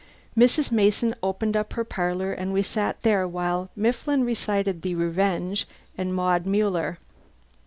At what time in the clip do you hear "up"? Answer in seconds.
1.55-1.73